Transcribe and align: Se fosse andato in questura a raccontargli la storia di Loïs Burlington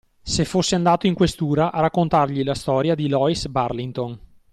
Se 0.23 0.45
fosse 0.45 0.73
andato 0.73 1.05
in 1.05 1.13
questura 1.13 1.71
a 1.71 1.79
raccontargli 1.79 2.43
la 2.43 2.55
storia 2.55 2.95
di 2.95 3.07
Loïs 3.07 3.47
Burlington 3.49 4.19